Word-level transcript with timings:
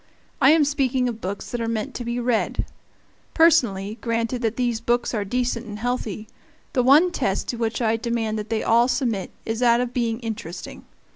I 0.41 0.49
am 0.49 0.65
speaking 0.65 1.07
of 1.07 1.21
books 1.21 1.51
that 1.51 1.61
are 1.61 1.67
meant 1.67 1.93
to 1.93 2.03
be 2.03 2.19
read. 2.19 2.65
Personally, 3.35 3.99
granted 4.01 4.41
that 4.41 4.55
these 4.55 4.81
books 4.81 5.13
are 5.13 5.23
decent 5.23 5.67
and 5.67 5.77
healthy, 5.77 6.27
the 6.73 6.81
one 6.81 7.11
test 7.11 7.47
to 7.49 7.57
which 7.57 7.83
I 7.83 7.97
demand 7.97 8.39
that 8.39 8.49
they 8.49 8.63
all 8.63 8.87
submit 8.87 9.29
is 9.45 9.59
that 9.59 9.79
of 9.79 9.93
being 9.93 10.19
interesting. 10.21 10.85